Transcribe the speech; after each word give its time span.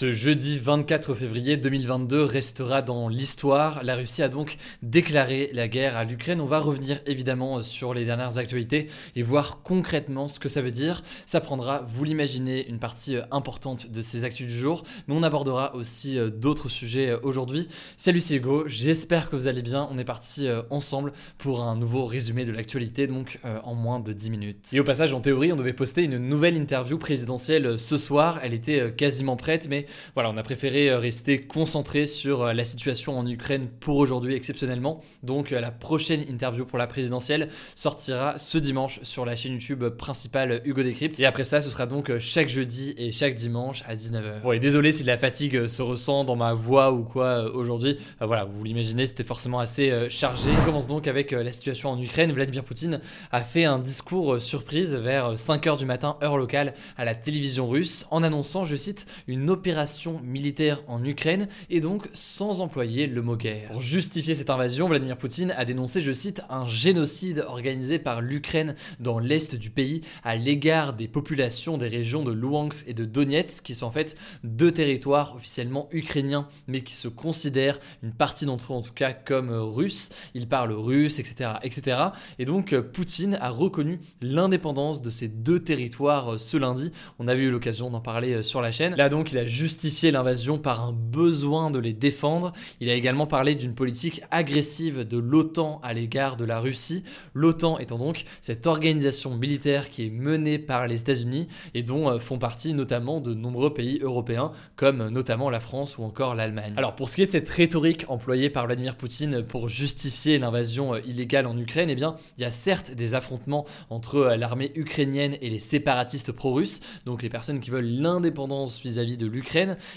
Ce 0.00 0.12
jeudi 0.12 0.56
24 0.56 1.12
février 1.12 1.58
2022 1.58 2.22
restera 2.22 2.80
dans 2.80 3.10
l'histoire. 3.10 3.84
La 3.84 3.96
Russie 3.96 4.22
a 4.22 4.30
donc 4.30 4.56
déclaré 4.80 5.50
la 5.52 5.68
guerre 5.68 5.98
à 5.98 6.04
l'Ukraine. 6.04 6.40
On 6.40 6.46
va 6.46 6.58
revenir 6.58 7.02
évidemment 7.04 7.60
sur 7.60 7.92
les 7.92 8.06
dernières 8.06 8.38
actualités 8.38 8.86
et 9.14 9.22
voir 9.22 9.60
concrètement 9.62 10.26
ce 10.26 10.38
que 10.38 10.48
ça 10.48 10.62
veut 10.62 10.70
dire. 10.70 11.02
Ça 11.26 11.42
prendra, 11.42 11.82
vous 11.86 12.04
l'imaginez, 12.04 12.66
une 12.66 12.78
partie 12.78 13.16
euh, 13.16 13.24
importante 13.30 13.90
de 13.90 14.00
ces 14.00 14.24
actus 14.24 14.46
du 14.46 14.58
jour, 14.58 14.84
mais 15.06 15.14
on 15.14 15.22
abordera 15.22 15.76
aussi 15.76 16.16
euh, 16.16 16.30
d'autres 16.30 16.70
sujets 16.70 17.10
euh, 17.10 17.18
aujourd'hui. 17.22 17.68
Salut 17.98 18.22
c'est 18.22 18.36
Hugo, 18.36 18.66
j'espère 18.66 19.28
que 19.28 19.36
vous 19.36 19.48
allez 19.48 19.60
bien. 19.60 19.86
On 19.90 19.98
est 19.98 20.04
parti 20.04 20.48
ensemble 20.70 21.12
pour 21.36 21.62
un 21.62 21.76
nouveau 21.76 22.06
résumé 22.06 22.46
de 22.46 22.52
l'actualité, 22.52 23.06
donc 23.06 23.38
en 23.64 23.74
moins 23.74 24.00
de 24.00 24.14
10 24.14 24.30
minutes. 24.30 24.68
Et 24.72 24.80
au 24.80 24.84
passage, 24.84 25.12
en 25.12 25.20
théorie, 25.20 25.52
on 25.52 25.56
devait 25.56 25.74
poster 25.74 26.04
une 26.04 26.16
nouvelle 26.16 26.56
interview 26.56 26.96
présidentielle 26.96 27.78
ce 27.78 27.98
soir. 27.98 28.40
Elle 28.42 28.54
était 28.54 28.94
quasiment 28.94 29.36
prête, 29.36 29.68
mais 29.68 29.84
voilà, 30.14 30.30
on 30.30 30.36
a 30.36 30.42
préféré 30.42 30.90
euh, 30.90 30.98
rester 30.98 31.40
concentré 31.40 32.06
sur 32.06 32.42
euh, 32.42 32.52
la 32.52 32.64
situation 32.64 33.18
en 33.18 33.26
Ukraine 33.26 33.68
pour 33.80 33.96
aujourd'hui 33.96 34.34
exceptionnellement. 34.34 35.00
Donc 35.22 35.52
euh, 35.52 35.60
la 35.60 35.70
prochaine 35.70 36.22
interview 36.28 36.64
pour 36.64 36.78
la 36.78 36.86
présidentielle 36.86 37.48
sortira 37.74 38.38
ce 38.38 38.58
dimanche 38.58 39.00
sur 39.02 39.24
la 39.24 39.36
chaîne 39.36 39.52
YouTube 39.52 39.84
principale 39.90 40.60
Hugo 40.64 40.82
Décrypte. 40.82 41.18
Et 41.20 41.26
après 41.26 41.44
ça, 41.44 41.60
ce 41.60 41.70
sera 41.70 41.86
donc 41.86 42.16
chaque 42.18 42.48
jeudi 42.48 42.94
et 42.96 43.10
chaque 43.10 43.34
dimanche 43.34 43.82
à 43.86 43.94
19h. 43.94 44.42
Bon, 44.42 44.52
et 44.52 44.58
désolé 44.58 44.92
si 44.92 45.04
la 45.04 45.18
fatigue 45.18 45.66
se 45.66 45.82
ressent 45.82 46.24
dans 46.24 46.36
ma 46.36 46.54
voix 46.54 46.92
ou 46.92 47.04
quoi 47.04 47.50
aujourd'hui. 47.54 47.98
Voilà, 48.20 48.44
vous 48.44 48.62
l'imaginez, 48.64 49.06
c'était 49.06 49.24
forcément 49.24 49.58
assez 49.58 50.08
chargé. 50.08 50.50
On 50.50 50.64
commence 50.64 50.86
donc 50.86 51.06
avec 51.06 51.32
la 51.32 51.52
situation 51.52 51.90
en 51.90 52.00
Ukraine. 52.00 52.32
Vladimir 52.32 52.64
Poutine 52.64 53.00
a 53.32 53.40
fait 53.42 53.64
un 53.64 53.78
discours 53.78 54.40
surprise 54.40 54.94
vers 54.94 55.34
5h 55.34 55.78
du 55.78 55.86
matin, 55.86 56.16
heure 56.22 56.36
locale, 56.36 56.74
à 56.96 57.04
la 57.04 57.14
télévision 57.14 57.68
russe, 57.68 58.06
en 58.10 58.22
annonçant, 58.22 58.64
je 58.64 58.76
cite, 58.76 59.06
une 59.26 59.50
opération 59.50 59.79
militaire 60.22 60.82
en 60.88 61.04
Ukraine 61.04 61.48
et 61.68 61.80
donc 61.80 62.08
sans 62.12 62.60
employer 62.60 63.06
le 63.06 63.22
mot 63.22 63.36
guerre. 63.36 63.70
Pour 63.70 63.82
justifier 63.82 64.34
cette 64.34 64.50
invasion, 64.50 64.88
Vladimir 64.88 65.16
Poutine 65.16 65.52
a 65.56 65.64
dénoncé, 65.64 66.00
je 66.00 66.12
cite, 66.12 66.42
un 66.48 66.66
génocide 66.66 67.44
organisé 67.46 67.98
par 67.98 68.20
l'Ukraine 68.20 68.74
dans 68.98 69.18
l'est 69.18 69.54
du 69.54 69.70
pays 69.70 70.02
à 70.24 70.36
l'égard 70.36 70.92
des 70.92 71.08
populations 71.08 71.78
des 71.78 71.88
régions 71.88 72.22
de 72.22 72.32
Luhansk 72.32 72.84
et 72.86 72.94
de 72.94 73.04
Donetsk, 73.04 73.64
qui 73.64 73.74
sont 73.74 73.86
en 73.86 73.90
fait 73.90 74.16
deux 74.44 74.72
territoires 74.72 75.36
officiellement 75.36 75.88
ukrainiens, 75.92 76.48
mais 76.66 76.80
qui 76.80 76.94
se 76.94 77.08
considèrent, 77.08 77.78
une 78.02 78.12
partie 78.12 78.46
d'entre 78.46 78.72
eux 78.72 78.76
en 78.76 78.82
tout 78.82 78.92
cas, 78.92 79.12
comme 79.12 79.50
russes. 79.50 80.10
Ils 80.34 80.48
parlent 80.48 80.72
russe, 80.72 81.18
etc. 81.18 81.50
etc. 81.62 81.98
Et 82.38 82.44
donc 82.44 82.78
Poutine 82.80 83.38
a 83.40 83.50
reconnu 83.50 84.00
l'indépendance 84.20 85.02
de 85.02 85.10
ces 85.10 85.28
deux 85.28 85.60
territoires 85.60 86.38
ce 86.38 86.56
lundi. 86.56 86.92
On 87.18 87.28
avait 87.28 87.42
eu 87.42 87.50
l'occasion 87.50 87.90
d'en 87.90 88.00
parler 88.00 88.42
sur 88.42 88.60
la 88.60 88.72
chaîne. 88.72 88.94
Là 88.96 89.08
donc 89.08 89.32
il 89.32 89.38
a 89.38 89.46
juste 89.60 89.80
justifier 89.80 90.10
l'invasion 90.10 90.58
par 90.58 90.84
un 90.84 90.92
besoin 90.92 91.70
de 91.70 91.78
les 91.78 91.94
défendre. 91.94 92.52
Il 92.80 92.90
a 92.90 92.94
également 92.94 93.26
parlé 93.26 93.54
d'une 93.54 93.74
politique 93.74 94.20
agressive 94.30 95.08
de 95.08 95.16
l'OTAN 95.16 95.80
à 95.82 95.94
l'égard 95.94 96.36
de 96.36 96.44
la 96.44 96.60
Russie. 96.60 97.02
L'OTAN 97.32 97.78
étant 97.78 97.96
donc 97.96 98.24
cette 98.42 98.66
organisation 98.66 99.36
militaire 99.36 99.88
qui 99.88 100.06
est 100.06 100.10
menée 100.10 100.58
par 100.58 100.86
les 100.86 101.00
États-Unis 101.00 101.48
et 101.72 101.82
dont 101.82 102.10
euh, 102.10 102.18
font 102.18 102.38
partie 102.38 102.74
notamment 102.74 103.22
de 103.22 103.32
nombreux 103.32 103.72
pays 103.72 104.00
européens, 104.02 104.52
comme 104.76 105.08
notamment 105.08 105.48
la 105.48 105.60
France 105.60 105.96
ou 105.96 106.02
encore 106.02 106.34
l'Allemagne. 106.34 106.74
Alors 106.76 106.94
pour 106.94 107.08
ce 107.08 107.14
qui 107.14 107.22
est 107.22 107.26
de 107.26 107.30
cette 107.30 107.48
rhétorique 107.48 108.04
employée 108.08 108.50
par 108.50 108.66
Vladimir 108.66 108.96
Poutine 108.96 109.42
pour 109.42 109.70
justifier 109.70 110.38
l'invasion 110.38 110.94
euh, 110.94 111.00
illégale 111.06 111.46
en 111.46 111.56
Ukraine, 111.56 111.88
eh 111.88 111.94
bien 111.94 112.16
il 112.36 112.42
y 112.42 112.44
a 112.44 112.50
certes 112.50 112.90
des 112.90 113.14
affrontements 113.14 113.64
entre 113.88 114.16
euh, 114.16 114.36
l'armée 114.36 114.72
ukrainienne 114.74 115.36
et 115.40 115.48
les 115.48 115.58
séparatistes 115.58 116.32
pro-russes, 116.32 116.80
donc 117.06 117.22
les 117.22 117.30
personnes 117.30 117.60
qui 117.60 117.70
veulent 117.70 117.84
l'indépendance 117.84 118.82
vis-à-vis 118.82 119.16
de 119.16 119.26
l'Ukraine 119.26 119.49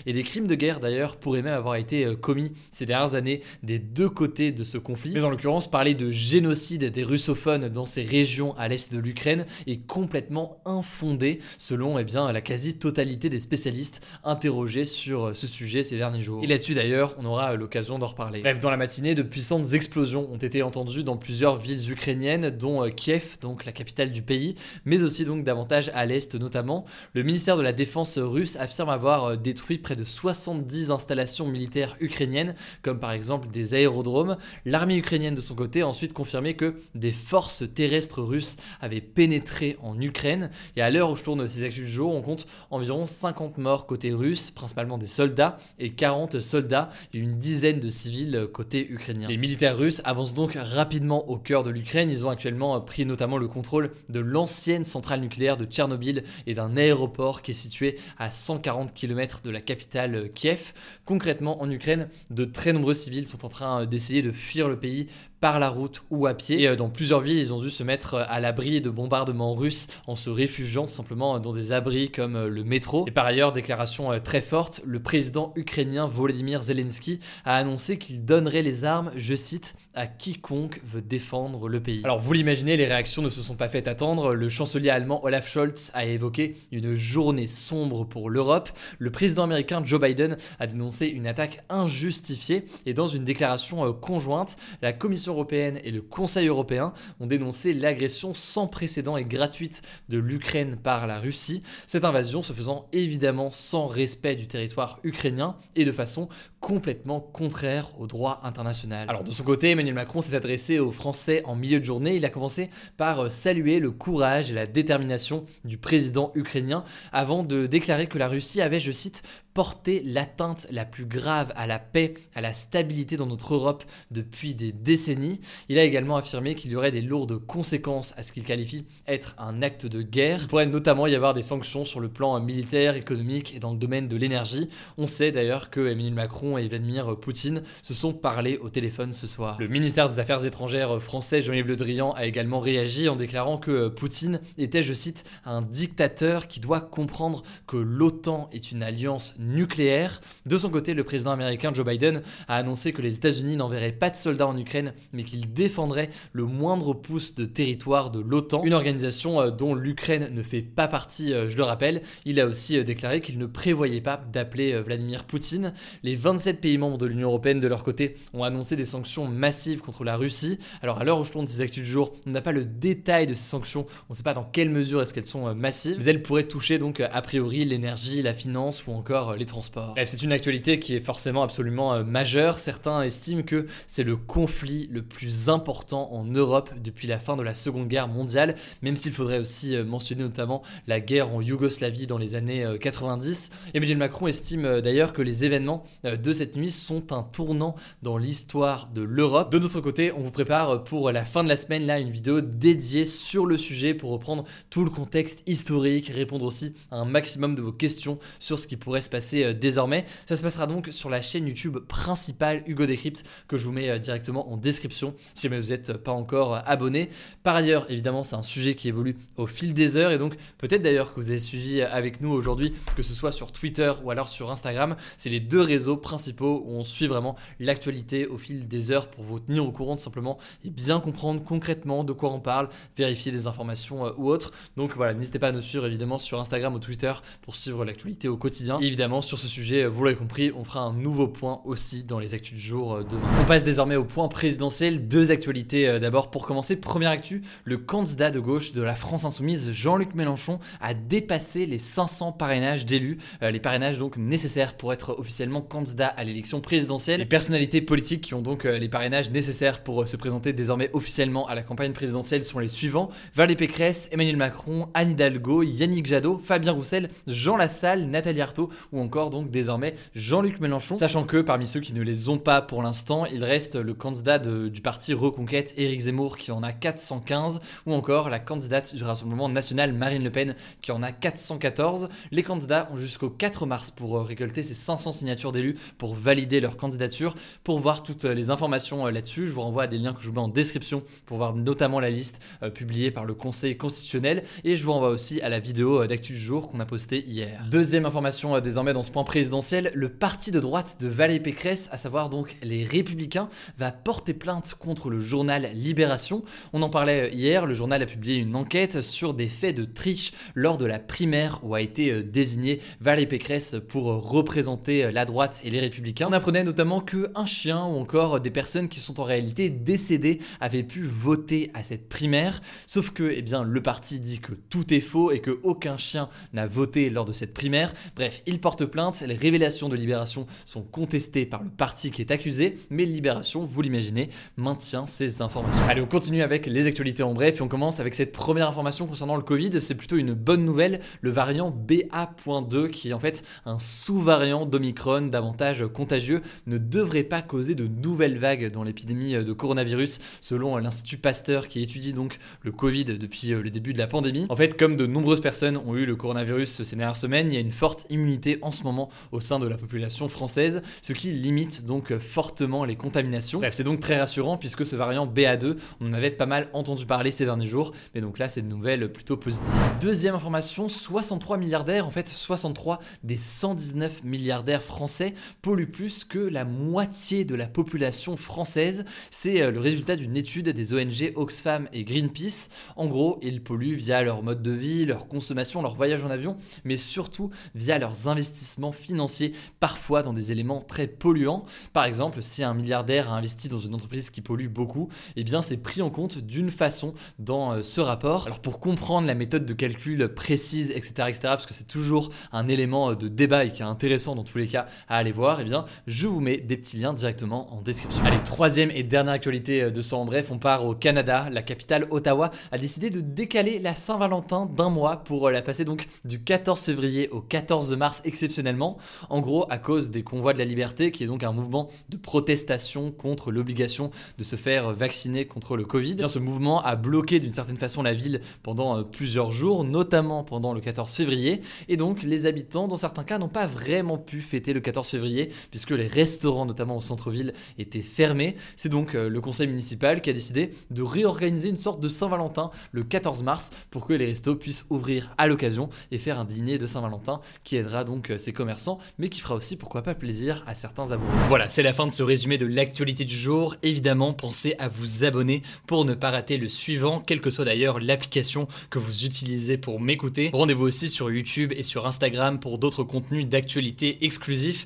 et 0.06 0.14
des 0.14 0.24
crimes 0.24 0.48
de 0.48 0.56
guerre 0.56 0.80
d'ailleurs 0.80 1.18
pourraient 1.18 1.42
même 1.42 1.54
avoir 1.54 1.76
été 1.76 2.06
euh, 2.06 2.16
commis 2.16 2.52
ces 2.72 2.86
dernières 2.86 3.16
années 3.16 3.42
des 3.62 3.80
deux 3.80 4.10
côtés 4.10 4.52
de 4.52 4.64
ce 4.64 4.78
conflit. 4.78 5.12
Mais 5.14 5.24
en 5.24 5.30
l'occurrence, 5.30 5.70
parler 5.70 5.94
de 5.94 6.10
génocide 6.10 6.86
des 6.86 7.04
russophones 7.04 7.70
dans 7.70 7.86
ces 7.86 8.04
régions 8.04 8.56
à 8.58 8.68
l'est 8.68 8.94
de 8.94 9.00
l'Ukraine 9.00 9.46
est 9.68 9.86
complètement 9.86 10.62
infondé 10.66 11.40
selon 11.58 12.00
eh 12.00 12.04
bien, 12.04 12.32
la 12.32 12.42
quasi-totalité 12.42 13.30
des 13.30 13.40
spécialistes 13.40 14.06
interrogés 14.24 14.86
sur 14.86 15.26
euh, 15.26 15.34
ce 15.34 15.48
sujet 15.48 15.84
ces 15.84 15.98
derniers 15.98 16.22
jours. 16.22 16.44
Et 16.44 16.48
là-dessus 16.48 16.74
d'ailleurs, 16.74 17.16
on 17.18 17.26
aura 17.26 17.54
euh, 17.54 17.58
l'occasion 17.58 18.00
d'en 18.00 18.08
reparler. 18.08 18.42
Bref, 18.42 18.60
dans 18.60 18.72
la 18.72 18.78
matinée, 18.78 19.16
de 19.16 19.24
puissantes 19.24 19.74
explosions 19.74 20.30
ont 20.32 20.38
été 20.38 20.64
entendues 20.64 21.04
dans 21.04 21.18
plusieurs 21.18 21.58
villes 21.58 21.92
ukrainiennes, 21.92 22.50
dont 22.50 22.90
Kiev, 22.90 23.38
donc 23.42 23.66
la 23.66 23.72
capitale 23.72 24.12
du 24.12 24.22
pays, 24.22 24.56
mais 24.86 25.04
aussi 25.04 25.26
donc 25.26 25.44
davantage 25.44 25.92
à 25.94 26.06
l'est 26.06 26.36
notamment. 26.36 26.86
Le 27.14 27.24
ministère 27.24 27.58
de 27.58 27.62
la 27.62 27.74
Défense 27.74 28.18
russe 28.18 28.56
affirme 28.56 28.90
avoir 28.90 29.38
détruit 29.44 29.78
près 29.78 29.96
de 29.96 30.04
70 30.04 30.90
installations 30.90 31.48
militaires 31.48 31.96
ukrainiennes, 32.00 32.56
comme 32.82 33.00
par 33.00 33.12
exemple 33.12 33.50
des 33.50 33.76
aérodromes. 33.76 34.38
L'armée 34.66 34.98
ukrainienne 34.98 35.36
de 35.36 35.42
son 35.42 35.54
côté 35.54 35.82
a 35.82 35.88
ensuite 35.88 36.14
confirmé 36.14 36.56
que 36.56 36.76
des 36.96 37.12
forces 37.12 37.64
terrestres 37.74 38.24
russes 38.24 38.58
avaient 38.82 39.02
pénétré 39.02 39.78
en 39.82 40.00
Ukraine. 40.02 40.50
Et 40.76 40.82
à 40.82 40.90
l'heure 40.90 41.12
où 41.12 41.16
je 41.16 41.24
tourne 41.24 41.48
ces 41.48 41.64
actus 41.64 41.84
du 41.84 41.92
jour, 41.92 42.14
on 42.14 42.22
compte 42.22 42.48
environ 42.72 43.06
50 43.06 43.58
morts 43.58 43.86
côté 43.86 44.12
russe, 44.12 44.50
principalement 44.50 44.98
des 44.98 45.06
soldats, 45.06 45.58
et 45.78 45.92
40 45.92 46.40
soldats 46.40 46.90
et 47.14 47.18
une 47.18 47.38
dizaine 47.38 47.80
de 47.80 47.90
civils 47.90 48.48
côté 48.52 48.90
ukrainien. 48.90 49.28
Les 49.28 49.38
militaires 49.38 49.78
russes 49.78 50.02
avancent 50.06 50.34
donc 50.34 50.54
rapidement 50.56 51.30
au 51.30 51.38
cœur 51.38 51.64
de 51.64 51.70
l'Ukraine. 51.70 52.10
Ils 52.10 52.26
ont 52.26 52.30
actuellement 52.30 52.80
pris 52.82 53.06
notamment 53.06 53.38
le 53.38 53.48
contrôle 53.48 53.92
de 54.10 54.20
l'ancienne 54.20 54.86
centrale 54.86 55.20
nucléaire 55.20 55.58
de 55.58 55.66
Tchernobyl 55.66 56.24
et 56.48 56.54
d'un 56.54 56.78
aéroport 56.78 57.42
qui 57.42 57.52
est 57.52 57.56
situé 57.56 57.98
à 58.18 58.32
140 58.32 58.94
km 58.94 59.33
de 59.42 59.50
la 59.50 59.62
capitale 59.62 60.16
euh, 60.16 60.28
Kiev. 60.28 60.74
Concrètement, 61.06 61.62
en 61.62 61.70
Ukraine, 61.70 62.08
de 62.30 62.46
très 62.46 62.74
nombreux 62.74 62.94
civils 62.94 63.28
sont 63.28 63.46
en 63.46 63.50
train 63.50 63.82
euh, 63.82 63.86
d'essayer 63.86 64.22
de 64.22 64.32
fuir 64.32 64.68
le 64.68 64.80
pays 64.80 65.08
par 65.44 65.60
la 65.60 65.68
route 65.68 66.04
ou 66.10 66.26
à 66.26 66.36
pied. 66.36 66.62
Et 66.62 66.70
euh, 66.70 66.78
dans 66.78 66.90
plusieurs 66.90 67.20
villes, 67.20 67.38
ils 67.38 67.54
ont 67.54 67.60
dû 67.60 67.70
se 67.70 67.84
mettre 67.84 68.16
à 68.16 68.40
l'abri 68.40 68.80
de 68.80 68.90
bombardements 68.90 69.54
russes 69.54 69.88
en 70.08 70.16
se 70.16 70.30
réfugiant 70.30 70.84
tout 70.86 70.94
simplement 70.94 71.38
dans 71.38 71.52
des 71.52 71.74
abris 71.74 72.10
comme 72.10 72.46
le 72.46 72.64
métro. 72.64 73.04
Et 73.10 73.12
par 73.12 73.26
ailleurs, 73.26 73.52
déclaration 73.52 74.18
très 74.24 74.40
forte, 74.40 74.80
le 74.86 75.02
président 75.02 75.52
ukrainien 75.58 76.08
Volodymyr 76.08 76.62
Zelensky 76.62 77.20
a 77.44 77.58
annoncé 77.58 77.98
qu'il 77.98 78.24
donnerait 78.24 78.62
les 78.62 78.86
armes, 78.86 79.12
je 79.18 79.36
cite, 79.36 79.76
à 79.94 80.08
quiconque 80.08 80.80
veut 80.86 81.02
défendre 81.02 81.68
le 81.68 81.82
pays. 81.82 82.00
Alors 82.06 82.20
vous 82.20 82.32
l'imaginez, 82.32 82.78
les 82.78 82.86
réactions 82.86 83.22
ne 83.22 83.30
se 83.30 83.42
sont 83.42 83.56
pas 83.56 83.68
faites 83.68 83.90
attendre. 83.90 84.34
Le 84.34 84.48
chancelier 84.48 84.92
allemand 84.92 85.26
Olaf 85.26 85.52
Scholz 85.52 85.92
a 85.94 86.06
évoqué 86.06 86.56
une 86.72 86.94
journée 86.94 87.48
sombre 87.48 88.06
pour 88.06 88.30
l'Europe. 88.30 88.70
Le 88.98 89.12
président 89.12 89.44
américain 89.44 89.82
Joe 89.84 90.00
Biden 90.00 90.38
a 90.62 90.68
dénoncé 90.68 91.08
une 91.08 91.28
attaque 91.28 91.66
injustifiée 91.68 92.64
et 92.86 92.94
dans 92.94 93.08
une 93.08 93.26
déclaration 93.26 93.86
euh, 93.86 93.92
conjointe, 93.92 94.56
la 94.82 94.94
Commission 94.94 95.33
européenne 95.34 95.80
et 95.84 95.92
le 95.92 96.02
Conseil 96.02 96.48
européen 96.48 96.94
ont 97.20 97.28
dénoncé 97.28 97.74
l'agression 97.74 98.34
sans 98.34 98.68
précédent 98.68 99.18
et 99.18 99.26
gratuite 99.26 99.82
de 100.10 100.18
l'Ukraine 100.18 100.78
par 100.82 101.08
la 101.08 101.20
Russie, 101.20 101.62
cette 101.86 102.06
invasion 102.06 102.44
se 102.44 102.54
faisant 102.54 102.88
évidemment 102.94 103.52
sans 103.52 103.88
respect 103.88 104.36
du 104.36 104.48
territoire 104.48 105.00
ukrainien 105.04 105.56
et 105.76 105.86
de 105.86 105.92
façon 105.92 106.30
complètement 106.64 107.20
contraire 107.20 107.90
au 108.00 108.08
droit 108.08 108.40
international. 108.44 109.10
Alors 109.10 109.26
de 109.26 109.32
son 109.32 109.44
côté, 109.44 109.72
Emmanuel 109.72 109.96
Macron 109.96 110.22
s'est 110.22 110.34
adressé 110.34 110.80
aux 110.80 110.94
Français 110.94 111.42
en 111.44 111.58
milieu 111.58 111.78
de 111.78 111.84
journée. 111.84 112.16
Il 112.16 112.24
a 112.24 112.30
commencé 112.30 112.70
par 112.96 113.20
euh, 113.20 113.30
saluer 113.30 113.80
le 113.82 113.92
courage 113.92 114.50
et 114.50 114.54
la 114.54 114.66
détermination 114.66 115.46
du 115.66 115.78
président 115.78 116.32
ukrainien 116.36 116.86
avant 117.12 117.44
de 117.44 117.68
déclarer 117.68 118.08
que 118.08 118.18
la 118.18 118.30
Russie 118.30 118.62
avait, 118.62 118.80
je 118.80 118.94
cite, 118.94 119.24
porter 119.54 120.02
l'atteinte 120.06 120.68
la 120.72 120.86
plus 120.86 121.06
grave 121.06 121.54
à 121.56 121.68
la 121.68 121.80
paix, 121.80 122.14
à 122.34 122.42
la 122.42 122.54
stabilité 122.54 123.18
dans 123.18 123.28
notre 123.28 123.54
Europe 123.54 123.84
depuis 124.10 124.56
des 124.56 124.72
décennies. 124.72 125.42
Il 125.70 125.78
a 125.78 125.84
également 125.84 126.16
affirmé 126.16 126.56
qu'il 126.56 126.72
y 126.72 126.76
aurait 126.76 126.92
des 126.92 127.02
lourdes 127.02 127.38
conséquences 127.46 128.14
à 128.18 128.24
ce 128.24 128.32
qu'il 128.32 128.46
qualifie 128.46 128.86
être 129.06 129.36
un 129.38 129.62
acte 129.62 129.86
de 129.86 130.02
guerre. 130.02 130.40
Il 130.44 130.48
pourrait 130.48 130.66
notamment 130.66 131.08
y 131.08 131.16
avoir 131.16 131.34
des 131.34 131.42
sanctions 131.42 131.86
sur 131.86 132.00
le 132.00 132.10
plan 132.10 132.40
militaire, 132.40 132.96
économique 132.96 133.54
et 133.56 133.60
dans 133.60 133.72
le 133.72 133.78
domaine 133.78 134.08
de 134.08 134.16
l'énergie. 134.16 134.70
On 134.98 135.08
sait 135.08 135.32
d'ailleurs 135.32 135.70
que 135.70 135.82
Emmanuel 135.82 136.14
Macron 136.14 136.53
et 136.58 136.68
Vladimir 136.68 137.18
Poutine 137.20 137.64
se 137.82 137.94
sont 137.94 138.14
parlé 138.14 138.58
au 138.58 138.70
téléphone 138.70 139.14
ce 139.14 139.28
soir. 139.28 139.58
Le 139.60 139.68
ministère 139.68 140.10
des 140.10 140.20
Affaires 140.20 140.46
étrangères 140.46 141.02
français, 141.02 141.42
Jean-Yves 141.42 141.68
Le 141.68 141.76
Drian, 141.76 142.12
a 142.12 142.26
également 142.26 142.60
réagi 142.60 143.10
en 143.10 143.16
déclarant 143.16 143.58
que 143.58 143.88
Poutine 143.88 144.40
était, 144.58 144.84
je 144.84 144.94
cite, 144.94 145.24
un 145.46 145.62
dictateur 145.62 146.48
qui 146.48 146.60
doit 146.60 146.82
comprendre 146.82 147.44
que 147.68 147.78
l'OTAN 147.78 148.50
est 148.52 148.72
une 148.72 148.84
alliance 148.84 149.34
nucléaire. 149.40 150.22
De 150.46 150.58
son 150.58 150.70
côté, 150.70 150.94
le 150.94 151.04
président 151.04 151.32
américain 151.32 151.72
Joe 151.74 151.86
Biden 151.86 152.22
a 152.48 152.56
annoncé 152.58 152.94
que 152.94 153.02
les 153.02 153.18
États-Unis 153.18 153.58
n'enverraient 153.58 153.92
pas 153.92 154.10
de 154.10 154.16
soldats 154.16 154.48
en 154.48 154.58
Ukraine, 154.58 154.94
mais 155.12 155.24
qu'ils 155.24 155.54
défendraient 155.54 156.10
le 156.32 156.46
moindre 156.46 156.94
pouce 156.94 157.36
de 157.36 157.46
territoire 157.46 158.12
de 158.12 158.20
l'OTAN, 158.20 158.64
une 158.64 158.74
organisation 158.74 159.42
euh, 159.42 159.52
dont 159.52 159.76
l'Ukraine 159.76 160.30
ne 160.32 160.44
fait 160.44 160.62
pas 160.62 160.88
partie, 160.88 161.34
euh, 161.34 161.48
je 161.48 161.58
le 161.58 161.64
rappelle. 161.64 162.02
Il 162.26 162.40
a 162.40 162.46
aussi 162.46 162.78
euh, 162.78 162.84
déclaré 162.84 163.20
qu'il 163.20 163.38
ne 163.38 163.46
prévoyait 163.46 164.02
pas 164.02 164.22
d'appeler 164.32 164.82
Vladimir 164.82 165.26
Poutine. 165.26 165.74
Les 166.04 166.16
27 166.44 166.60
pays 166.60 166.78
membres 166.78 166.98
de 166.98 167.06
l'Union 167.06 167.30
européenne, 167.30 167.62
de 167.62 167.68
leur 167.70 167.84
côté, 167.84 168.16
ont 168.34 168.44
annoncé 168.44 168.76
des 168.76 168.84
sanctions 168.84 169.30
massives 169.30 169.80
contre 169.80 170.04
la 170.04 170.18
Russie. 170.18 170.60
Alors 170.82 171.00
à 171.00 171.06
l'heure 171.06 171.20
où 171.20 171.24
je 171.24 171.32
tourne 171.32 171.48
ces 171.48 171.62
actus 171.62 171.84
du 171.84 171.90
jour, 171.90 172.12
on 172.28 172.32
n'a 172.32 172.42
pas 172.42 172.52
le 172.52 172.66
détail 172.66 173.28
de 173.28 173.34
ces 173.34 173.44
sanctions, 173.44 173.86
on 174.10 174.12
ne 174.12 174.14
sait 174.14 174.24
pas 174.24 174.34
dans 174.34 174.44
quelle 174.44 174.70
mesure 174.70 175.02
est-ce 175.02 175.14
qu'elles 175.14 175.26
sont 175.26 175.56
massives, 175.56 175.96
mais 176.00 176.04
elles 176.04 176.22
pourraient 176.22 176.44
toucher 176.44 176.80
donc 176.80 177.00
a 177.00 177.22
priori 177.22 177.64
l'énergie, 177.64 178.22
la 178.22 178.34
finance 178.34 178.86
ou 178.88 178.92
encore 178.92 179.38
les 179.38 179.46
transports. 179.46 179.96
C'est 180.06 180.22
une 180.22 180.34
actualité 180.34 180.80
qui 180.80 180.96
est 180.96 181.00
forcément 181.00 181.44
absolument 181.44 181.94
euh, 181.94 182.04
majeure. 182.04 182.58
Certains 182.58 183.04
estiment 183.04 183.44
que 183.44 183.66
c'est 183.88 184.04
le 184.04 184.18
conflit 184.18 184.90
le 184.92 185.02
plus 185.02 185.48
important 185.48 186.12
en 186.12 186.26
Europe 186.26 186.72
depuis 186.84 187.08
la 187.08 187.20
fin 187.20 187.38
de 187.38 187.44
la 187.44 187.54
Seconde 187.54 187.88
Guerre 187.88 188.10
mondiale, 188.10 188.56
même 188.82 188.98
s'il 188.98 189.14
faudrait 189.14 189.40
aussi 189.40 189.78
euh, 189.78 189.86
mentionner 189.86 190.24
notamment 190.24 190.62
la 190.88 191.00
guerre 191.00 191.34
en 191.34 191.42
Yougoslavie 191.42 192.06
dans 192.06 192.18
les 192.18 192.36
années 192.36 192.68
90. 192.82 193.52
Euh, 193.54 193.70
Emmanuel 193.76 193.98
Macron 193.98 194.28
estime 194.28 194.82
d'ailleurs 194.82 195.14
que 195.14 195.22
les 195.22 195.46
événements 195.46 195.84
de 196.04 196.33
cette 196.34 196.56
nuit 196.56 196.72
sont 196.72 197.14
un 197.14 197.24
tournant 197.24 197.76
dans 198.02 198.18
l'histoire 198.18 198.90
de 198.94 199.02
l'Europe. 199.02 199.52
De 199.52 199.60
notre 199.60 199.82
côté, 199.82 200.12
on 200.12 200.22
vous 200.22 200.32
prépare 200.32 200.84
pour 200.84 201.12
la 201.12 201.24
fin 201.24 201.44
de 201.44 201.50
la 201.50 201.56
semaine 201.56 201.86
là 201.86 202.00
une 202.00 202.10
vidéo 202.10 202.42
dédiée 202.42 203.06
sur 203.06 203.46
le 203.46 203.58
sujet 203.58 203.94
pour 203.94 204.10
reprendre 204.10 204.44
tout 204.70 204.84
le 204.84 204.90
contexte 204.90 205.44
historique, 205.48 206.08
répondre 206.08 206.46
aussi 206.46 206.74
à 206.92 206.98
un 206.98 207.06
maximum 207.06 207.56
de 207.56 207.62
vos 207.62 207.72
questions 207.72 208.16
sur 208.40 208.58
ce 208.58 208.68
qui 208.68 208.78
pourrait 208.78 209.02
se 209.02 209.10
passer 209.10 209.44
euh, 209.44 209.54
désormais. 209.54 210.06
Ça 210.28 210.36
se 210.36 210.42
passera 210.42 210.68
donc 210.68 210.90
sur 210.92 211.10
la 211.10 211.22
chaîne 211.22 211.48
YouTube 211.48 211.78
principale 211.88 212.64
Hugo 212.68 212.86
Decrypt 212.86 213.24
que 213.48 213.58
je 213.58 213.66
vous 213.66 213.72
mets 213.72 213.90
euh, 213.90 214.00
directement 214.00 214.52
en 214.52 214.58
description 214.58 215.14
si 215.34 215.48
jamais 215.48 215.60
vous 215.60 215.70
n'êtes 215.70 215.94
pas 215.94 216.12
encore 216.12 216.56
euh, 216.56 216.60
abonné. 216.66 217.10
Par 217.44 217.56
ailleurs, 217.56 217.86
évidemment, 217.90 218.24
c'est 218.24 218.36
un 218.36 218.42
sujet 218.42 218.76
qui 218.76 218.88
évolue 218.88 219.18
au 219.38 219.46
fil 219.46 219.74
des 219.74 219.98
heures 219.98 220.12
et 220.12 220.18
donc 220.18 220.36
peut-être 220.58 220.82
d'ailleurs 220.82 221.14
que 221.14 221.20
vous 221.20 221.30
avez 221.30 221.40
suivi 221.40 221.82
avec 221.82 222.22
nous 222.22 222.32
aujourd'hui, 222.32 222.74
que 222.96 223.04
ce 223.04 223.14
soit 223.14 223.32
sur 223.32 223.52
Twitter 223.52 223.92
ou 224.04 224.12
alors 224.12 224.30
sur 224.30 224.52
Instagram. 224.52 224.96
C'est 225.18 225.30
les 225.30 225.40
deux 225.40 225.62
réseaux 225.62 225.98
principaux 225.98 226.23
où 226.32 226.72
on 226.72 226.84
suit 226.84 227.08
vraiment 227.08 227.36
l'actualité 227.60 228.28
au 228.28 228.38
fil 228.38 228.68
des 228.68 228.92
heures 228.92 229.10
pour 229.10 229.24
vous 229.24 229.40
tenir 229.40 229.66
au 229.66 229.72
courant 229.72 229.96
tout 229.96 230.04
simplement 230.04 230.38
et 230.66 230.70
bien 230.70 231.00
comprendre 231.00 231.44
concrètement 231.44 232.04
de 232.04 232.14
quoi 232.14 232.32
on 232.32 232.40
parle, 232.40 232.70
vérifier 232.96 233.32
des 233.32 233.48
informations 233.48 234.14
ou 234.18 234.30
autres. 234.30 234.52
Donc 234.78 234.96
voilà, 234.96 235.14
n'hésitez 235.14 235.40
pas 235.40 235.50
à 235.50 235.52
nous 235.52 235.62
suivre 235.62 235.86
évidemment 235.86 236.18
sur 236.18 236.40
Instagram 236.40 236.74
ou 236.74 236.80
Twitter 236.80 237.14
pour 237.42 237.56
suivre 237.56 237.86
l'actualité 237.86 238.28
au 238.28 238.38
quotidien. 238.38 238.78
évidemment, 238.80 239.22
sur 239.22 239.40
ce 239.40 239.48
sujet, 239.48 239.86
vous 239.86 240.04
l'avez 240.04 240.18
compris, 240.18 240.52
on 240.56 240.64
fera 240.64 240.82
un 240.82 240.94
nouveau 240.94 241.28
point 241.28 241.62
aussi 241.66 242.04
dans 242.04 242.20
les 242.20 242.34
actus 242.34 242.54
du 242.54 242.60
jour 242.60 242.94
euh, 242.94 243.04
demain. 243.04 243.28
On 243.42 243.46
passe 243.46 243.64
désormais 243.64 243.96
au 243.96 244.06
point 244.06 244.28
présidentiel. 244.28 245.08
Deux 245.08 245.32
actualités 245.32 245.88
euh, 245.88 246.00
d'abord. 246.00 246.32
Pour 246.32 246.46
commencer, 246.46 246.76
première 246.76 247.12
actu, 247.12 247.42
le 247.66 247.78
candidat 247.78 248.32
de 248.32 248.40
gauche 248.40 248.74
de 248.74 248.82
la 248.82 248.96
France 248.96 249.26
Insoumise, 249.26 249.72
Jean-Luc 249.72 250.16
Mélenchon, 250.16 250.60
a 250.82 250.94
dépassé 250.94 251.66
les 251.66 251.80
500 251.80 252.34
parrainages 252.34 252.86
d'élus. 252.86 253.18
Euh, 253.42 253.52
les 253.52 253.60
parrainages 253.60 253.98
donc 253.98 254.18
nécessaires 254.18 254.76
pour 254.76 254.94
être 254.94 255.20
officiellement 255.20 255.62
candidat 255.62 256.03
à 256.10 256.24
l'élection 256.24 256.62
présidentielle. 256.62 257.20
Les 257.20 257.26
personnalités 257.26 257.82
politiques 257.82 258.22
qui 258.22 258.34
ont 258.34 258.42
donc 258.42 258.64
les 258.64 258.90
parrainages 258.90 259.32
nécessaires 259.32 259.84
pour 259.84 260.08
se 260.08 260.18
présenter 260.18 260.54
désormais 260.54 260.90
officiellement 260.94 261.48
à 261.48 261.56
la 261.56 261.64
campagne 261.64 261.94
présidentielle 261.94 262.44
sont 262.44 262.60
les 262.60 262.68
suivants 262.68 263.10
Valérie 263.36 263.56
Pécresse, 263.56 264.10
Emmanuel 264.12 264.38
Macron, 264.38 264.90
Anne 264.94 265.12
Hidalgo, 265.12 265.64
Yannick 265.64 266.06
Jadot, 266.06 266.38
Fabien 266.38 266.72
Roussel, 266.72 267.10
Jean 267.28 267.58
Lassalle, 267.58 268.06
Nathalie 268.08 268.42
Arthaud 268.42 268.70
ou 268.92 269.00
encore 269.00 269.30
donc 269.30 269.50
désormais 269.50 269.96
Jean-Luc 270.16 270.60
Mélenchon, 270.60 270.96
sachant 270.96 271.24
que 271.24 271.42
parmi 271.42 271.68
ceux 271.68 271.80
qui 271.80 271.94
ne 271.94 272.02
les 272.02 272.30
ont 272.30 272.38
pas 272.38 272.62
pour 272.62 272.84
l'instant, 272.84 273.26
il 273.26 273.44
reste 273.44 273.76
le 273.76 273.94
candidat 273.94 274.40
du 274.40 274.82
parti 274.82 275.14
Reconquête, 275.14 275.74
Éric 275.78 276.02
Zemmour, 276.02 276.38
qui 276.38 276.52
en 276.52 276.64
a 276.64 276.72
415, 276.72 277.62
ou 277.86 277.94
encore 277.94 278.30
la 278.30 278.40
candidate 278.40 278.96
du 278.96 279.04
Rassemblement 279.04 279.50
National, 279.50 279.94
Marine 279.94 280.24
Le 280.24 280.32
Pen, 280.32 280.56
qui 280.82 280.92
en 280.92 281.04
a 281.04 281.12
414. 281.12 282.10
Les 282.32 282.44
candidats 282.44 282.88
ont 282.92 282.98
jusqu'au 282.98 283.30
4 283.30 283.66
mars 283.66 283.92
pour 283.92 284.18
euh, 284.18 284.24
récolter 284.24 284.64
ces 284.64 284.74
500 284.74 285.12
signatures 285.12 285.52
d'élus 285.52 285.76
pour 285.98 286.16
valider 286.16 286.60
leur 286.60 286.78
candidature. 286.78 287.36
Pour 287.64 287.80
voir 287.80 288.04
toutes 288.04 288.26
les 288.26 288.50
informations 288.50 289.06
euh, 289.06 289.12
là-dessus, 289.12 289.48
je 289.48 289.52
vous 289.52 289.62
renvoie 289.62 289.84
à 289.84 289.88
des 289.88 289.98
liens 289.98 290.14
que 290.14 290.22
je 290.22 290.28
vous 290.28 290.34
mets 290.34 290.40
en 290.40 290.48
description 290.48 291.04
pour 291.26 291.38
voir 291.38 291.56
notamment 291.56 292.00
la 292.00 292.10
liste 292.10 292.42
euh, 292.62 292.70
publiée 292.70 293.12
par 293.12 293.26
le 293.26 293.34
Conseil 293.34 293.78
constitutionnel, 293.78 294.44
et 294.64 294.76
je 294.76 294.84
vous 294.84 294.94
renvoie 294.94 295.10
aussi 295.10 295.42
à 295.42 295.50
la 295.50 295.60
vidéo 295.60 296.06
d'actu 296.06 296.34
du 296.34 296.40
jour 296.40 296.70
qu'on 296.70 296.80
a 296.80 296.86
postée 296.86 297.24
hier. 297.28 297.62
Deuxième 297.70 298.06
information 298.06 298.60
désormais 298.60 298.94
dans 298.94 299.04
ce 299.04 299.12
point 299.12 299.24
présidentiel, 299.24 299.92
le 299.94 300.10
parti 300.10 300.52
de 300.52 300.60
droite 300.60 300.98
de 301.00 301.08
Valérie 301.08 301.40
Pécresse, 301.40 301.90
à 301.92 301.98
savoir 301.98 302.30
donc 302.30 302.58
les 302.64 302.84
Républicains, 302.84 303.50
va 303.78 303.92
porter 303.92 304.34
plainte 304.34 304.76
contre 304.80 305.10
le 305.10 305.20
journal 305.20 305.70
Libération. 305.74 306.44
On 306.74 306.82
en 306.82 306.90
parlait 306.90 307.34
hier, 307.34 307.66
le 307.66 307.74
journal 307.74 308.02
a 308.02 308.06
publié 308.06 308.38
une 308.38 308.56
enquête 308.56 309.02
sur 309.02 309.34
des 309.34 309.48
faits 309.48 309.76
de 309.76 309.86
triche 309.86 310.34
lors 310.56 310.78
de 310.78 310.86
la 310.86 311.00
primaire 311.00 311.60
où 311.64 311.76
a 311.76 311.82
été 311.82 312.12
euh, 312.12 312.24
désigné 312.24 312.80
Valérie 313.00 313.28
Pécresse 313.28 313.76
pour 313.88 314.06
représenter 314.06 315.06
euh, 315.06 315.12
la 315.12 315.26
droite 315.26 315.62
et 315.64 315.70
les 315.70 315.80
On 316.28 316.34
apprenait 316.34 316.64
notamment 316.64 317.02
que 317.02 317.32
un 317.36 317.46
chien 317.46 317.86
ou 317.86 317.98
encore 317.98 318.40
des 318.40 318.52
personnes 318.52 318.88
qui 318.88 319.00
sont 319.00 319.20
en 319.20 319.24
réalité 319.24 319.70
décédées 319.70 320.40
avaient 320.60 320.84
pu 320.84 321.04
voter 321.04 321.72
à 321.74 321.84
cette 321.84 322.10
primaire, 322.10 322.62
sauf 322.88 323.12
que 323.12 323.32
eh 323.34 323.42
bien, 323.42 323.64
le 323.64 323.82
parti 323.82 324.20
dit 324.20 324.40
que 324.40 324.54
tout 324.70 324.94
est 324.94 325.00
faux 325.00 325.32
et 325.32 325.40
que 325.40 325.60
aucun 325.64 325.98
chien 325.98 326.30
n'a 326.54 326.68
voté 326.68 327.10
lors 327.10 327.26
de 327.26 327.34
cette 327.34 327.54
primaire. 327.54 327.94
Bref, 328.16 328.42
il 328.46 328.60
porte 328.60 328.86
plainte, 328.86 329.22
les 329.22 329.36
révélations 329.36 329.90
de 329.90 329.96
Libération 329.96 330.46
sont 330.66 330.82
contestées 330.82 331.46
par 331.46 331.64
le 331.64 331.70
parti 331.70 332.12
qui 332.12 332.22
est 332.22 332.32
accusé, 332.32 332.76
mais 332.90 333.06
Libération, 333.06 333.66
vous 333.66 333.82
l'imaginez, 333.82 334.30
maintient 334.58 335.08
ces 335.08 335.42
informations. 335.42 335.82
Allez, 335.88 336.02
on 336.02 336.08
continue 336.08 336.42
avec 336.42 336.66
les 336.66 336.88
actualités 336.88 337.24
en 337.24 337.34
bref 337.34 337.60
et 337.60 337.62
on 337.62 337.68
commence 337.68 338.00
avec 338.00 338.14
cette 338.14 338.32
première 338.32 338.70
information 338.70 339.08
concernant 339.08 339.36
le 339.36 339.42
Covid. 339.42 339.82
C'est 339.82 339.96
plutôt 339.96 340.18
une 340.18 340.34
bonne 340.34 340.66
nouvelle, 340.66 341.00
le 341.22 341.32
variant 341.32 341.72
BA.2 341.72 342.90
qui 342.90 343.10
est 343.10 343.14
en 343.14 343.20
fait 343.20 343.44
un 343.66 343.80
sous-variant 343.80 344.66
d'Omicron 344.66 345.28
davantage 345.28 345.73
contagieux 345.82 346.42
ne 346.68 346.78
devrait 346.78 347.24
pas 347.24 347.42
causer 347.42 347.76
de 347.76 347.88
nouvelles 347.88 348.38
vagues 348.38 348.72
dans 348.72 348.84
l'épidémie 348.84 349.34
de 349.34 349.54
coronavirus 349.54 350.20
selon 350.42 350.78
l'Institut 350.78 351.18
Pasteur 351.18 351.68
qui 351.68 351.82
étudie 351.82 352.14
donc 352.14 352.38
le 352.62 352.72
Covid 352.72 353.06
depuis 353.06 353.50
le 353.50 353.70
début 353.70 353.94
de 353.94 353.98
la 353.98 354.08
pandémie. 354.08 354.46
En 354.50 354.56
fait, 354.56 354.78
comme 354.78 354.96
de 354.96 355.06
nombreuses 355.06 355.42
personnes 355.42 355.78
ont 355.78 355.96
eu 355.96 356.06
le 356.06 356.16
coronavirus 356.16 356.84
ces 356.84 356.96
dernières 356.96 357.16
semaines, 357.16 357.48
il 357.48 357.56
y 357.56 357.58
a 357.58 357.62
une 357.62 357.72
forte 357.72 358.06
immunité 358.10 358.58
en 358.62 358.72
ce 358.72 358.84
moment 358.84 359.10
au 359.32 359.40
sein 359.40 359.60
de 359.60 359.68
la 359.68 359.78
population 359.78 360.28
française, 360.28 360.82
ce 361.02 361.14
qui 361.14 361.32
limite 361.32 361.86
donc 361.86 362.18
fortement 362.18 362.86
les 362.86 362.96
contaminations. 362.96 363.60
Bref, 363.60 363.74
c'est 363.74 363.84
donc 363.84 364.00
très 364.00 364.20
rassurant 364.20 364.58
puisque 364.58 364.86
ce 364.86 364.96
variant 364.96 365.28
BA2, 365.28 365.78
on 366.02 366.08
en 366.08 366.14
avait 366.14 366.32
pas 366.32 366.46
mal 366.46 366.70
entendu 366.74 367.06
parler 367.06 367.32
ces 367.32 367.46
derniers 367.46 367.66
jours, 367.66 367.94
mais 368.14 368.22
donc 368.22 368.40
là 368.40 368.50
c'est 368.50 368.62
une 368.62 368.70
nouvelle 368.70 369.12
plutôt 369.12 369.38
positive. 369.38 369.74
Deuxième 370.02 370.36
information, 370.36 370.90
63 370.90 371.58
milliardaires, 371.58 372.08
en 372.08 372.12
fait 372.12 372.30
63 372.30 373.00
des 373.24 373.38
119 373.38 374.24
milliardaires 374.24 374.84
français 374.84 375.34
polluent 375.64 375.88
plus 375.88 376.26
que 376.26 376.40
la 376.40 376.66
moitié 376.66 377.46
de 377.46 377.56
la 377.56 377.68
population 377.68 378.36
française. 378.36 379.06
C'est 379.32 379.62
euh, 379.62 379.72
le 379.72 379.80
résultat 379.80 380.18
d'une 380.18 380.36
étude 380.36 380.68
des 380.70 380.94
ONG 380.94 381.32
Oxfam 381.36 381.88
et 381.94 382.04
Greenpeace. 382.04 382.70
En 382.98 383.08
gros, 383.08 383.40
ils 383.42 383.64
polluent 383.64 383.96
via 383.96 384.22
leur 384.22 384.44
mode 384.44 384.62
de 384.62 384.72
vie, 384.72 385.06
leur 385.06 385.28
consommation, 385.28 385.82
leur 385.82 385.96
voyage 385.96 386.22
en 386.22 386.30
avion, 386.30 386.58
mais 386.84 386.98
surtout 386.98 387.50
via 387.76 387.98
leurs 387.98 388.28
investissements 388.28 388.92
financiers, 388.92 389.54
parfois 389.80 390.22
dans 390.22 390.34
des 390.34 390.52
éléments 390.52 390.82
très 390.82 391.08
polluants. 391.08 391.64
Par 391.94 392.04
exemple, 392.04 392.44
si 392.44 392.62
un 392.62 392.74
milliardaire 392.74 393.32
a 393.32 393.38
investi 393.38 393.70
dans 393.70 393.80
une 393.80 393.96
entreprise 393.96 394.30
qui 394.32 394.42
pollue 394.42 394.68
beaucoup, 394.68 395.08
eh 395.38 395.46
bien 395.46 395.62
c'est 395.62 395.82
pris 395.82 396.02
en 396.02 396.10
compte 396.10 396.40
d'une 396.40 396.72
façon 396.72 397.14
dans 397.40 397.72
euh, 397.72 397.84
ce 397.84 398.02
rapport. 398.02 398.48
Alors 398.48 398.60
pour 398.60 398.82
comprendre 398.82 399.28
la 399.28 399.36
méthode 399.36 399.66
de 399.66 399.74
calcul 399.74 400.28
précise, 400.34 400.92
etc., 400.92 401.30
etc., 401.30 401.40
parce 401.44 401.66
que 401.66 401.74
c'est 401.74 401.88
toujours 401.88 402.32
un 402.52 402.68
élément 402.68 403.12
euh, 403.12 403.16
de 403.16 403.30
débat 403.30 403.64
et 403.64 403.72
qui 403.72 403.82
est 403.82 403.86
intéressant 403.86 404.36
dans 404.36 404.44
tous 404.44 404.58
les 404.58 404.68
cas 404.68 404.88
à 405.08 405.16
aller 405.16 405.32
voir, 405.32 405.53
eh 405.62 405.64
bien, 405.64 405.86
je 406.08 406.28
vous 406.28 406.40
mets 406.40 406.58
des 406.58 406.78
petits 406.78 406.98
liens 406.98 407.14
directement 407.14 407.74
en 407.74 407.82
description. 407.82 408.24
Allez, 408.26 408.42
troisième 408.44 408.92
et 408.92 409.04
dernière 409.04 409.34
actualité 409.34 409.92
de 409.92 410.02
ce 410.02 410.14
en 410.16 410.26
bref, 410.26 410.52
on 410.52 410.60
part 410.60 410.86
au 410.86 410.96
Canada. 410.96 411.50
La 411.52 411.62
capitale 411.62 412.06
Ottawa 412.12 412.52
a 412.72 412.78
décidé 412.78 413.10
de 413.10 413.22
décaler 413.22 413.80
la 413.80 413.96
Saint-Valentin 413.96 414.66
d'un 414.66 414.90
mois 414.90 415.18
pour 415.18 415.50
la 415.50 415.62
passer 415.62 415.86
donc 415.86 416.08
du 416.26 416.44
14 416.44 416.82
février 416.82 417.30
au 417.30 417.42
14 417.42 417.96
mars 417.96 418.22
exceptionnellement. 418.26 418.98
En 419.30 419.42
gros, 419.42 419.66
à 419.70 419.78
cause 419.78 420.12
des 420.12 420.24
convois 420.24 420.54
de 420.54 420.60
la 420.60 420.66
liberté, 420.66 421.12
qui 421.12 421.24
est 421.24 421.28
donc 421.28 421.44
un 421.44 421.52
mouvement 421.52 421.90
de 422.10 422.18
protestation 422.18 423.12
contre 423.12 423.52
l'obligation 423.52 424.12
de 424.38 424.44
se 424.44 424.56
faire 424.56 424.94
vacciner 424.94 425.46
contre 425.46 425.78
le 425.78 425.86
Covid. 425.86 426.18
Ce 426.28 426.40
mouvement 426.40 426.82
a 426.84 426.96
bloqué 426.96 427.40
d'une 427.40 427.52
certaine 427.52 427.78
façon 427.78 428.04
la 428.04 428.14
ville 428.14 428.42
pendant 428.62 428.98
euh, 428.98 429.04
plusieurs 429.04 429.52
jours, 429.52 429.84
notamment 429.84 430.44
pendant 430.44 430.74
le 430.74 430.82
14 430.82 431.12
février. 431.14 431.62
Et 431.88 431.98
donc, 431.98 432.24
les 432.24 432.46
habitants, 432.46 432.88
dans 432.88 432.96
certains 432.96 433.24
cas, 433.24 433.38
n'ont 433.38 433.50
pas 433.50 433.68
vraiment 433.68 434.18
pu 434.18 434.42
fêter 434.42 434.74
le 434.74 434.80
14 434.80 435.08
février, 435.08 435.43
puisque 435.72 435.92
les 435.92 436.08
restaurants, 436.08 436.66
notamment 436.66 436.98
au 436.98 437.02
centre-ville, 437.02 437.54
étaient 437.78 438.02
fermés. 438.02 438.56
C'est 438.76 438.90
donc 438.90 439.16
euh, 439.16 439.30
le 439.30 439.42
conseil 439.42 439.68
municipal 439.68 440.22
qui 440.22 440.30
a 440.30 440.34
décidé 440.34 440.72
de 440.92 441.02
réorganiser 441.02 441.70
une 441.70 441.78
sorte 441.78 442.00
de 442.00 442.10
Saint-Valentin 442.10 442.72
le 442.92 443.04
14 443.04 443.44
mars 443.44 443.72
pour 443.92 444.06
que 444.06 444.14
les 444.14 444.26
restos 444.26 444.56
puissent 444.56 444.86
ouvrir 444.90 445.34
à 445.38 445.48
l'occasion 445.48 445.90
et 446.12 446.18
faire 446.18 446.40
un 446.40 446.46
dîner 446.46 446.78
de 446.78 446.86
Saint-Valentin 446.86 447.42
qui 447.64 447.76
aidera 447.76 448.04
donc 448.04 448.30
euh, 448.30 448.38
ces 448.38 448.54
commerçants, 448.54 449.00
mais 449.18 449.30
qui 449.30 449.40
fera 449.40 449.56
aussi, 449.56 449.76
pourquoi 449.76 450.02
pas, 450.02 450.16
plaisir 450.16 450.64
à 450.68 450.76
certains 450.76 451.12
amoureux. 451.12 451.32
Voilà, 451.48 451.70
c'est 451.70 451.84
la 451.84 451.94
fin 451.94 452.08
de 452.08 452.12
ce 452.12 452.24
résumé 452.24 452.58
de 452.58 452.66
l'actualité 452.66 453.26
du 453.26 453.36
jour. 453.36 453.76
Évidemment, 453.84 454.34
pensez 454.34 454.76
à 454.80 454.88
vous 454.88 455.24
abonner 455.24 455.62
pour 455.88 456.06
ne 456.06 456.14
pas 456.14 456.32
rater 456.32 456.58
le 456.58 456.70
suivant, 456.70 457.20
quelle 457.20 457.42
que 457.42 457.50
soit 457.50 457.66
d'ailleurs 457.66 458.00
l'application 458.00 458.68
que 458.90 459.00
vous 459.00 459.26
utilisez 459.26 459.78
pour 459.78 460.00
m'écouter. 460.00 460.50
Rendez-vous 460.54 460.86
aussi 460.86 461.10
sur 461.10 461.32
YouTube 461.32 461.74
et 461.76 461.84
sur 461.84 462.06
Instagram 462.06 462.60
pour 462.60 462.78
d'autres 462.78 463.04
contenus 463.04 463.48
d'actualité 463.48 464.26
exclusifs. 464.26 464.86